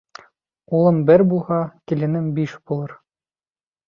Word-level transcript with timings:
Улым 0.77 0.95
бер 1.09 1.23
булһа, 1.33 1.59
киленем 1.91 2.31
биш 2.39 2.57
булыр. 2.73 2.95